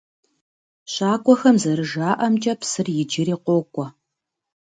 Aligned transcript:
ЩакӀуэхэм 0.93 1.55
зэрыжаӀэмкӀэ, 1.63 2.53
псыр 2.59 2.87
иджыри 3.01 3.35
къокӀуэ. 3.43 3.87